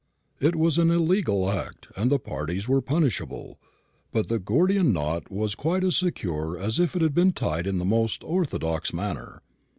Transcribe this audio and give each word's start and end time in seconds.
It 0.39 0.55
was 0.55 0.79
an 0.79 0.89
illegal 0.89 1.47
act, 1.47 1.87
and 1.95 2.09
the 2.09 2.17
parties 2.17 2.67
were 2.67 2.81
punishable; 2.81 3.59
but 4.11 4.29
the 4.29 4.39
Gordian 4.39 4.91
knot 4.91 5.29
was 5.31 5.53
quite 5.53 5.83
as 5.83 5.95
secure 5.95 6.57
as 6.57 6.79
if 6.79 6.95
it 6.95 7.03
had 7.03 7.13
been 7.13 7.33
tied 7.33 7.67
in 7.67 7.77
the 7.77 7.85
most 7.85 8.23
orthodox 8.23 8.93
manner. 8.95 9.43